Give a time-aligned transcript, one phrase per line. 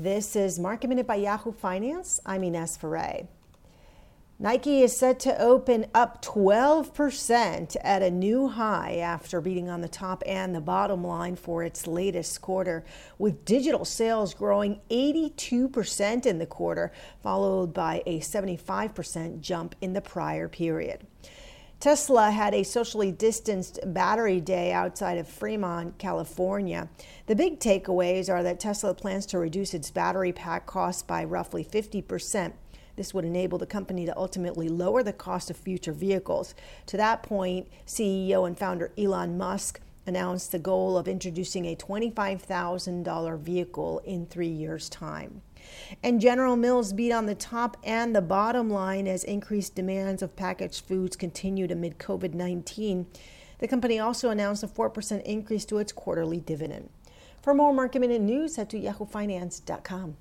[0.00, 2.20] This is Market Minute by Yahoo Finance.
[2.24, 3.26] I'm Ines Ferre.
[4.38, 9.88] Nike is set to open up 12% at a new high after beating on the
[9.88, 12.84] top and the bottom line for its latest quarter,
[13.18, 20.00] with digital sales growing 82% in the quarter, followed by a 75% jump in the
[20.00, 21.08] prior period.
[21.80, 26.88] Tesla had a socially distanced battery day outside of Fremont, California.
[27.26, 31.62] The big takeaways are that Tesla plans to reduce its battery pack costs by roughly
[31.62, 32.54] 50 percent
[32.96, 36.56] this would enable the company to ultimately lower the cost of future vehicles.
[36.86, 43.38] To that point, CEO and founder Elon Musk announced the goal of introducing a $25,000
[43.38, 45.42] vehicle in three years' time.
[46.02, 50.34] And General Mills beat on the top and the bottom line as increased demands of
[50.34, 53.06] packaged foods continued amid COVID 19.
[53.58, 56.90] The company also announced a 4% increase to its quarterly dividend.
[57.42, 60.16] For more market minute news, head to yahoofinance.com.